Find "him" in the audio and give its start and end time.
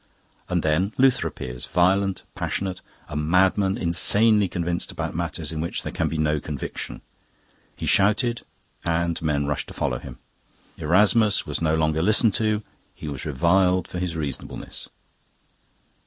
9.99-10.17